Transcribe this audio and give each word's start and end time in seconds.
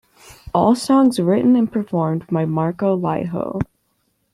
All 0.51 0.73
songs 0.73 1.19
written 1.19 1.55
and 1.55 1.71
performed 1.71 2.25
by 2.25 2.43
Marko 2.43 2.97
Laiho. 2.99 3.61